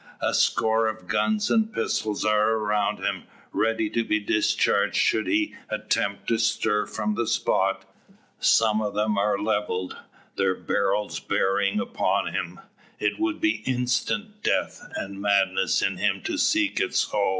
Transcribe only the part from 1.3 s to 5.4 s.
and pistols are around him, ready to be discharged should